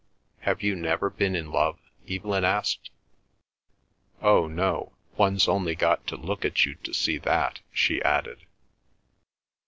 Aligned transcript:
"Have 0.39 0.63
you 0.63 0.75
never 0.75 1.11
been 1.11 1.35
in 1.35 1.51
love?" 1.51 1.77
Evelyn 2.09 2.43
asked. 2.43 2.89
"Oh 4.19 4.47
no—one's 4.47 5.47
only 5.47 5.75
got 5.75 6.07
to 6.07 6.17
look 6.17 6.43
at 6.43 6.65
you 6.65 6.73
to 6.73 6.91
see 6.91 7.19
that," 7.19 7.59
she 7.71 8.01
added. 8.01 8.47